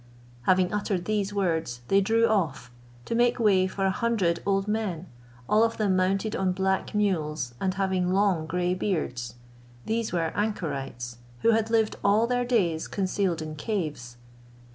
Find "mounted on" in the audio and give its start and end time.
5.95-6.53